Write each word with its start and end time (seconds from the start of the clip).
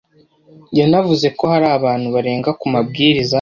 Yanavuze 0.79 1.27
ko 1.37 1.43
hari 1.53 1.67
abantu 1.77 2.07
barenga 2.15 2.49
ku 2.59 2.65
mabwiriza 2.73 3.29